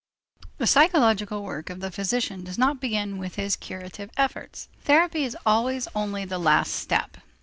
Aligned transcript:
The 0.57 0.65
psychological 0.65 1.43
work 1.43 1.69
of 1.69 1.79
the 1.79 1.91
physician 1.91 2.43
does 2.43 2.57
not 2.57 2.81
begin 2.81 3.19
with 3.19 3.35
his 3.35 3.55
curative 3.55 4.09
efforts. 4.17 4.67
Therapy 4.83 5.25
is 5.25 5.37
always 5.45 5.87
only 5.93 6.25
the 6.25 6.39
last 6.39 6.73
step. 6.73 7.17